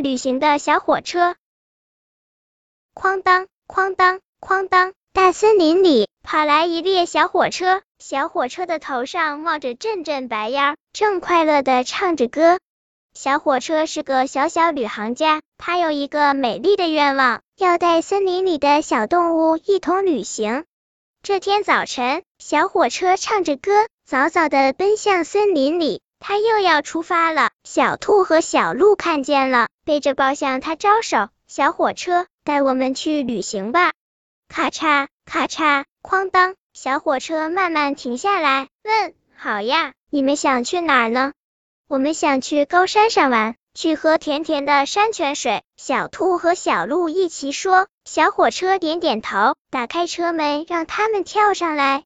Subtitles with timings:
[0.00, 1.36] 旅行的小火车。
[2.94, 4.92] 哐当，哐当，哐当！
[5.12, 12.58] 大森林里跑来一列小火车，小火车的头上冒着阵阵白烟，正快乐的唱着歌。
[13.12, 20.64] 小火车是个小小旅行家，他有一个美丽的愿望，要带森林里的小动物一同旅行。
[21.22, 26.02] 这天早晨，小火车唱着歌，早早的奔向森林里。
[26.20, 27.50] 他又要出发了。
[27.64, 31.28] 小兔和小鹿看见了，背着包向他招手。
[31.48, 33.92] 小火车，带我们去旅行吧！
[34.48, 36.54] 咔嚓咔嚓，哐当！
[36.72, 41.32] 小火车慢慢停下来，问：好呀，你们想去哪儿呢？
[41.88, 45.64] 我们想去高山上玩，去喝甜甜的山泉水。
[45.76, 47.88] 小兔和小鹿一起说。
[48.04, 52.04] 小火车点点头，打开车门，让他们跳上来。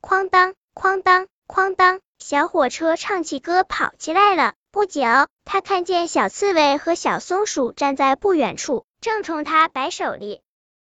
[0.00, 4.54] 哐当，哐当，哐当，小火车唱起歌，跑起来了。
[4.70, 5.02] 不久，
[5.44, 10.42] 他看见小刺猬和小松鼠站在不远处，正冲他摆手礼。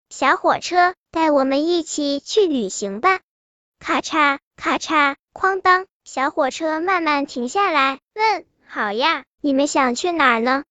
[0.10, 3.22] 小火车，带我们一起去旅行吧！
[3.80, 10.64] 咔嚓，咔嚓，哐当，小火车慢慢停下来，问：好呀，你们想去哪儿呢？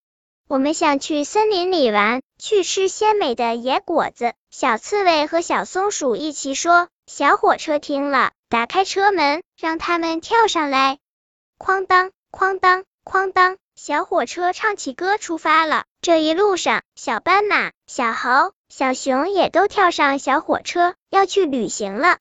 [0.47, 4.35] 我们想去森林里玩，去吃鲜美的野果子。
[4.53, 6.87] 小刺猬和小松鼠一起说。
[7.13, 10.99] 小火车听了，打开车门，让他们跳上来。
[11.59, 15.87] 哐当，哐当，哐当，小火车唱起歌出发了。
[16.01, 22.19] 这一路上，小斑马、小猴、小熊也都跳上小火车，要去旅行了。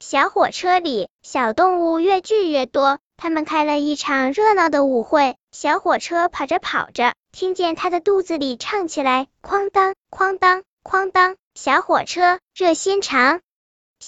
[0.00, 5.36] 小火车里，小动物越聚越多，他们开了一场热闹的舞会。
[5.50, 7.14] 小火车跑着跑着。
[7.32, 13.40] 听见它的肚子里唱起来，哐当，哐当，哐当，小火车热心肠。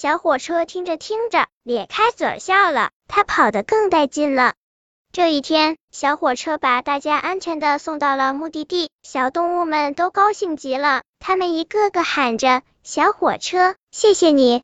[0.00, 2.90] 小火车听着听着，咧开嘴笑了。
[3.08, 4.54] 它跑得更带劲了。
[5.10, 11.02] 这一天，小火车把大家安全的送到了目的地，小动物们都高兴极了。
[11.18, 14.62] 他们一个个喊着：“小火车，谢谢你！”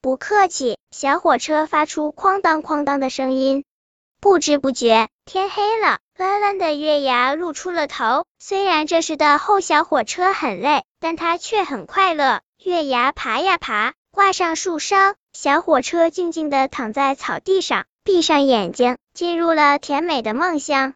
[0.00, 0.78] 不客气。
[0.90, 3.64] 小火车发出哐当哐当的声音。
[4.18, 8.24] 不知不觉，天黑了，弯弯的月牙露出了头。
[8.38, 12.40] 虽然这时的后小火车很累，但它却很快乐。
[12.64, 20.94] 月牙爬呀爬，挂上树梢，小火车静静地躺在草地上，闭上眼睛，进入了甜美的梦乡。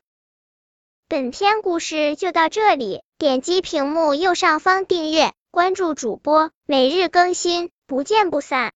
[1.08, 8.72] 本篇故事就到这里，点击屏幕右上方订阅，关注主播，每日更新，不见不散。